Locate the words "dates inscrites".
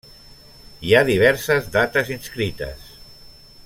1.77-2.93